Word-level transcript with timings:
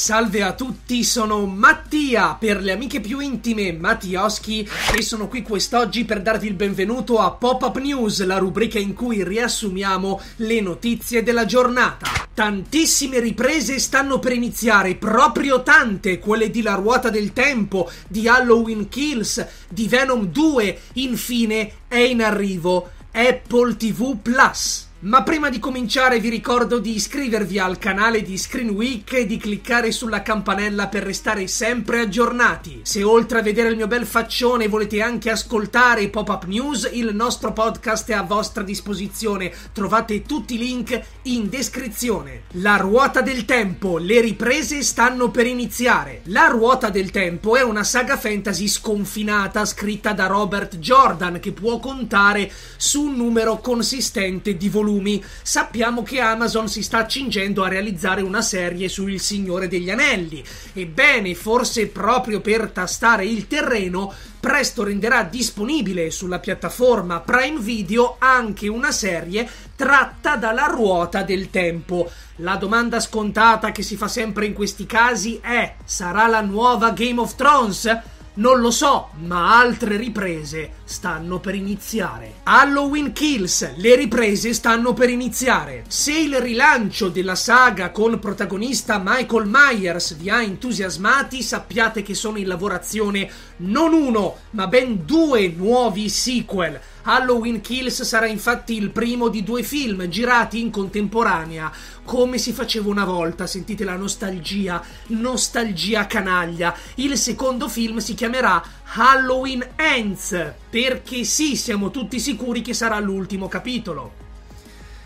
Salve 0.00 0.44
a 0.44 0.52
tutti, 0.52 1.02
sono 1.02 1.44
Mattia 1.46 2.36
per 2.38 2.62
le 2.62 2.70
amiche 2.70 3.00
più 3.00 3.18
intime 3.18 3.72
Mattioschi 3.72 4.66
e 4.96 5.02
sono 5.02 5.26
qui 5.26 5.42
quest'oggi 5.42 6.04
per 6.04 6.22
darvi 6.22 6.46
il 6.46 6.54
benvenuto 6.54 7.18
a 7.18 7.32
Pop-Up 7.32 7.78
News, 7.78 8.24
la 8.24 8.38
rubrica 8.38 8.78
in 8.78 8.94
cui 8.94 9.24
riassumiamo 9.24 10.20
le 10.36 10.60
notizie 10.60 11.24
della 11.24 11.46
giornata. 11.46 12.28
Tantissime 12.32 13.18
riprese 13.18 13.80
stanno 13.80 14.20
per 14.20 14.30
iniziare, 14.34 14.94
proprio 14.94 15.64
tante, 15.64 16.20
quelle 16.20 16.48
di 16.48 16.62
La 16.62 16.74
ruota 16.74 17.10
del 17.10 17.32
tempo, 17.32 17.90
di 18.06 18.28
Halloween 18.28 18.88
Kills, 18.88 19.44
di 19.68 19.88
Venom 19.88 20.26
2, 20.26 20.78
infine 20.92 21.72
è 21.88 21.98
in 21.98 22.22
arrivo 22.22 22.88
Apple 23.10 23.76
TV 23.76 24.16
Plus. 24.16 24.87
Ma 25.00 25.22
prima 25.22 25.48
di 25.48 25.60
cominciare 25.60 26.18
vi 26.18 26.28
ricordo 26.28 26.80
di 26.80 26.96
iscrivervi 26.96 27.60
al 27.60 27.78
canale 27.78 28.20
di 28.20 28.36
Screen 28.36 28.70
Week 28.70 29.12
e 29.12 29.26
di 29.26 29.36
cliccare 29.36 29.92
sulla 29.92 30.22
campanella 30.22 30.88
per 30.88 31.04
restare 31.04 31.46
sempre 31.46 32.00
aggiornati. 32.00 32.80
Se 32.82 33.04
oltre 33.04 33.38
a 33.38 33.42
vedere 33.42 33.68
il 33.68 33.76
mio 33.76 33.86
bel 33.86 34.04
faccione 34.04 34.66
volete 34.66 35.00
anche 35.00 35.30
ascoltare 35.30 36.08
Pop-Up 36.08 36.46
News, 36.46 36.90
il 36.94 37.14
nostro 37.14 37.52
podcast 37.52 38.10
è 38.10 38.14
a 38.14 38.22
vostra 38.22 38.64
disposizione. 38.64 39.52
Trovate 39.72 40.22
tutti 40.22 40.54
i 40.54 40.58
link 40.58 41.00
in 41.22 41.48
descrizione. 41.48 42.42
La 42.54 42.74
ruota 42.74 43.20
del 43.20 43.44
tempo, 43.44 43.98
le 43.98 44.20
riprese 44.20 44.82
stanno 44.82 45.30
per 45.30 45.46
iniziare. 45.46 46.22
La 46.24 46.48
ruota 46.48 46.90
del 46.90 47.12
tempo 47.12 47.54
è 47.54 47.62
una 47.62 47.84
saga 47.84 48.16
fantasy 48.16 48.66
sconfinata 48.66 49.64
scritta 49.64 50.12
da 50.12 50.26
Robert 50.26 50.78
Jordan 50.78 51.38
che 51.38 51.52
può 51.52 51.78
contare 51.78 52.50
su 52.76 53.02
un 53.02 53.14
numero 53.14 53.58
consistente 53.58 54.56
di 54.56 54.68
volumi 54.68 54.86
volumi, 54.88 55.22
sappiamo 55.42 56.02
che 56.02 56.20
Amazon 56.20 56.68
si 56.68 56.82
sta 56.82 56.98
accingendo 56.98 57.62
a 57.62 57.68
realizzare 57.68 58.22
una 58.22 58.40
serie 58.40 58.88
su 58.88 59.06
Il 59.06 59.20
Signore 59.20 59.68
degli 59.68 59.90
Anelli. 59.90 60.42
Ebbene, 60.72 61.34
forse 61.34 61.88
proprio 61.88 62.40
per 62.40 62.70
tastare 62.70 63.26
il 63.26 63.46
terreno, 63.46 64.12
presto 64.40 64.84
renderà 64.84 65.24
disponibile 65.24 66.10
sulla 66.10 66.38
piattaforma 66.38 67.20
Prime 67.20 67.60
Video 67.60 68.16
anche 68.18 68.68
una 68.68 68.92
serie 68.92 69.48
tratta 69.76 70.36
dalla 70.36 70.66
ruota 70.66 71.22
del 71.22 71.50
tempo. 71.50 72.10
La 72.36 72.56
domanda 72.56 73.00
scontata 73.00 73.72
che 73.72 73.82
si 73.82 73.96
fa 73.96 74.08
sempre 74.08 74.46
in 74.46 74.54
questi 74.54 74.86
casi 74.86 75.38
è: 75.42 75.74
sarà 75.84 76.26
la 76.26 76.40
nuova 76.40 76.92
Game 76.92 77.20
of 77.20 77.34
Thrones? 77.34 78.16
Non 78.38 78.60
lo 78.60 78.70
so, 78.70 79.08
ma 79.24 79.58
altre 79.58 79.96
riprese 79.96 80.74
stanno 80.84 81.40
per 81.40 81.56
iniziare. 81.56 82.34
Halloween 82.44 83.12
Kills, 83.12 83.74
le 83.78 83.96
riprese 83.96 84.52
stanno 84.52 84.92
per 84.92 85.10
iniziare. 85.10 85.82
Se 85.88 86.16
il 86.16 86.38
rilancio 86.38 87.08
della 87.08 87.34
saga 87.34 87.90
con 87.90 88.20
protagonista 88.20 89.02
Michael 89.04 89.48
Myers 89.48 90.14
vi 90.14 90.30
ha 90.30 90.40
entusiasmati, 90.40 91.42
sappiate 91.42 92.02
che 92.02 92.14
sono 92.14 92.38
in 92.38 92.46
lavorazione 92.46 93.28
non 93.56 93.92
uno, 93.92 94.36
ma 94.50 94.68
ben 94.68 95.04
due 95.04 95.48
nuovi 95.48 96.08
sequel. 96.08 96.80
Halloween 97.02 97.60
Kills 97.60 98.02
sarà 98.02 98.26
infatti 98.26 98.74
il 98.74 98.90
primo 98.90 99.28
di 99.28 99.42
due 99.42 99.62
film 99.62 100.08
girati 100.08 100.60
in 100.60 100.70
contemporanea, 100.70 101.72
come 102.04 102.38
si 102.38 102.52
faceva 102.52 102.88
una 102.88 103.04
volta, 103.04 103.46
sentite 103.46 103.84
la 103.84 103.96
nostalgia, 103.96 104.82
nostalgia 105.08 106.06
canaglia. 106.06 106.74
Il 106.96 107.16
secondo 107.16 107.68
film 107.68 107.98
si 107.98 108.14
chiamerà 108.14 108.62
Halloween 108.94 109.66
Ends, 109.76 110.54
perché 110.68 111.24
sì, 111.24 111.56
siamo 111.56 111.90
tutti 111.90 112.18
sicuri 112.18 112.60
che 112.62 112.74
sarà 112.74 112.98
l'ultimo 112.98 113.48
capitolo. 113.48 114.12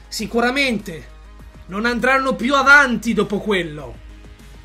Sicuramente 0.09 1.11
non 1.67 1.87
andranno 1.87 2.35
più 2.35 2.55
avanti 2.55 3.15
dopo 3.15 3.39
quello. 3.39 3.95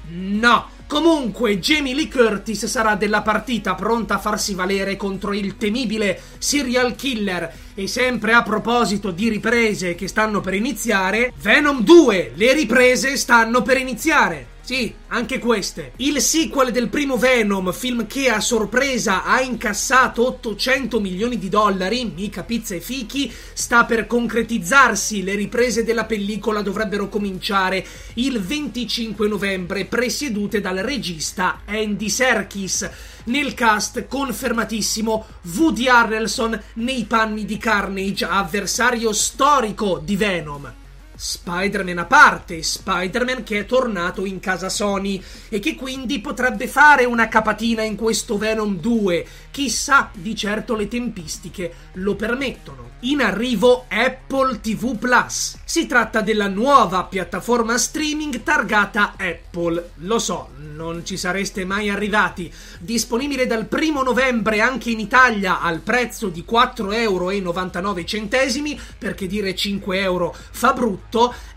No. 0.10 0.76
Comunque, 0.88 1.60
Jamie 1.60 1.94
Lee 1.94 2.08
Curtis 2.08 2.66
sarà 2.66 2.96
della 2.96 3.22
partita 3.22 3.76
pronta 3.76 4.16
a 4.16 4.20
farsi 4.20 4.54
valere 4.54 4.96
contro 4.96 5.34
il 5.34 5.58
temibile 5.58 6.20
serial 6.38 6.96
killer. 6.96 7.54
E 7.76 7.88
sempre 7.88 8.32
a 8.32 8.42
proposito 8.42 9.12
di 9.12 9.28
riprese 9.28 9.96
che 9.96 10.08
stanno 10.08 10.40
per 10.40 10.54
iniziare, 10.54 11.34
Venom 11.42 11.82
2, 11.82 12.32
le 12.36 12.54
riprese 12.54 13.18
stanno 13.18 13.62
per 13.62 13.78
iniziare. 13.78 14.56
Sì, 14.68 14.94
anche 15.08 15.40
queste. 15.40 15.94
Il 15.96 16.20
sequel 16.20 16.74
del 16.74 16.90
primo 16.90 17.16
Venom, 17.16 17.72
film 17.72 18.06
che 18.06 18.30
a 18.30 18.42
sorpresa 18.42 19.24
ha 19.24 19.40
incassato 19.40 20.28
800 20.28 21.00
milioni 21.00 21.38
di 21.38 21.48
dollari, 21.48 22.12
mica 22.14 22.44
pizza 22.44 22.76
e 22.76 22.82
fichi, 22.82 23.32
sta 23.54 23.86
per 23.86 24.08
concretizzarsi. 24.08 25.24
Le 25.24 25.36
riprese 25.36 25.86
della 25.86 26.04
pellicola 26.04 26.62
dovrebbero 26.62 27.08
cominciare 27.08 27.86
il 28.16 28.42
25 28.42 29.30
novembre, 29.30 29.86
presiedute 29.86 30.60
dal 30.60 30.80
regista 30.80 31.62
Andy 31.64 32.10
Serkis. 32.10 32.90
Nel 33.28 33.54
cast 33.54 34.06
confermatissimo 34.10 35.28
Woody 35.56 35.88
Harrelson 35.88 36.62
nei 36.74 37.06
panni 37.06 37.46
di 37.46 37.58
Carnage, 37.58 38.26
avversario 38.26 39.14
storico 39.14 40.02
di 40.04 40.18
Venom. 40.18 40.74
Spider-Man 41.18 41.98
a 41.98 42.06
parte, 42.06 42.62
Spider-Man 42.62 43.44
che 43.44 43.60
è 43.60 43.66
tornato 43.66 44.24
in 44.24 44.40
casa 44.40 44.70
Sony 44.70 45.22
e 45.50 45.60
che 45.60 45.74
quindi 45.74 46.20
potrebbe 46.20 46.68
fare 46.68 47.06
una 47.06 47.28
capatina 47.28 47.82
in 47.82 47.96
questo 47.96 48.38
Venom 48.38 48.78
2. 48.78 49.28
Chissà, 49.50 50.12
di 50.14 50.36
certo 50.36 50.76
le 50.76 50.88
tempistiche 50.88 51.74
lo 51.94 52.16
permettono. 52.16 52.92
In 53.02 53.22
arrivo 53.22 53.86
Apple 53.90 54.60
TV 54.60 54.98
Plus. 54.98 55.58
Si 55.64 55.88
tratta 55.88 56.22
della 56.22 56.48
nuova 56.48 57.04
piattaforma 57.06 57.78
streaming 57.78 58.44
targata 58.44 59.14
Apple. 59.18 59.92
Lo 59.98 60.20
so, 60.20 60.50
non 60.58 61.06
ci 61.06 61.18
sareste 61.18 61.66
mai 61.66 61.90
arrivati. 61.90 62.52
Disponibile 62.80 63.48
dal 63.48 63.66
primo 63.66 64.04
novembre 64.04 64.62
anche 64.62 64.92
in 64.92 65.00
Italia 65.00 65.62
al 65.62 65.80
prezzo 65.80 66.30
di 66.30 66.46
4,99 66.48 66.94
euro, 66.94 68.80
perché 68.98 69.28
dire 69.28 69.56
5 69.56 70.00
euro 70.00 70.36
fa 70.52 70.74
brutto, 70.74 71.07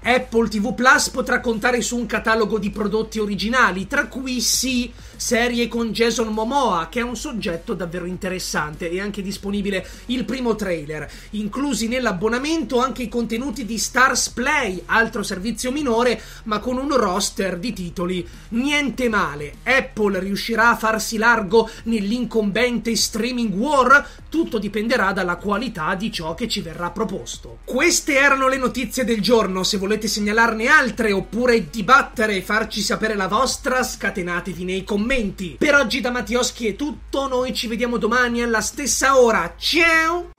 Apple 0.03 0.49
TV 0.49 0.75
Plus 0.75 1.11
potrà 1.11 1.41
contare 1.41 1.83
su 1.83 1.97
un 1.97 2.07
catalogo 2.07 2.59
di 2.59 2.71
prodotti 2.71 3.19
originali, 3.19 3.87
tra 3.87 4.07
cui 4.07 4.41
sì 4.41 4.93
serie 5.17 5.69
con 5.69 5.91
Jason 5.93 6.29
Momoa, 6.29 6.89
che 6.89 7.01
è 7.01 7.03
un 7.03 7.17
soggetto 7.17 7.75
davvero 7.75 8.07
interessante 8.07 8.89
e 8.89 9.01
anche 9.01 9.23
disponibile 9.23 9.87
il 10.07 10.25
primo 10.25 10.55
trailer. 10.55 11.11
Inclusi 11.31 11.89
nell'abbonamento 11.89 12.81
anche 12.81 13.03
i 13.03 13.09
contenuti 13.09 13.67
di 13.67 13.77
Stars 13.77 14.31
Play, 14.31 14.83
altro 14.87 15.23
servizio 15.23 15.73
minore, 15.73 16.21
ma 16.45 16.59
con 16.61 16.79
un 16.79 16.97
roster 16.97 17.59
di 17.59 17.73
titoli 17.73 18.27
niente 18.51 19.09
male. 19.09 19.57
Apple 19.65 20.21
riuscirà 20.21 20.71
a 20.71 20.77
farsi 20.77 21.19
largo 21.19 21.69
nell'incombente 21.85 22.95
streaming 22.97 23.53
war? 23.55 24.09
Tutto 24.29 24.59
dipenderà 24.59 25.13
dalla 25.13 25.37
qualità 25.37 25.95
di 25.97 26.13
ciò 26.13 26.35
che 26.35 26.49
ci 26.49 26.61
verrà 26.61 26.91
proposto. 26.91 27.59
Queste 27.65 28.17
erano 28.17 28.49
le 28.49 28.57
notizie 28.57 29.05
del 29.05 29.21
giorno. 29.21 29.40
Se 29.41 29.79
volete 29.79 30.07
segnalarne 30.07 30.67
altre 30.67 31.13
oppure 31.13 31.71
dibattere 31.71 32.37
e 32.37 32.43
farci 32.43 32.83
sapere 32.83 33.15
la 33.15 33.27
vostra, 33.27 33.83
scatenatevi 33.83 34.65
nei 34.65 34.85
commenti. 34.85 35.57
Per 35.59 35.75
oggi 35.75 36.01
da 36.01 36.11
Mattioschi 36.11 36.67
è 36.67 36.77
tutto, 36.77 37.27
noi 37.27 37.55
ci 37.55 37.67
vediamo 37.67 37.97
domani 37.97 38.43
alla 38.43 38.61
stessa 38.61 39.19
ora. 39.19 39.55
Ciao! 39.57 40.31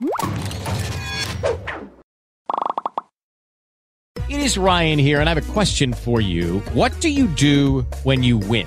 is 4.42 4.58
Ryan 4.58 4.98
here, 4.98 5.20
and 5.20 5.28
I 5.28 5.34
have 5.34 5.48
a 5.48 5.52
question 5.52 5.92
for 5.92 6.20
you. 6.20 6.58
What 6.74 6.92
do 7.00 7.08
you 7.08 7.28
do 7.28 7.86
when 8.02 8.22
you 8.22 8.38
win? 8.38 8.66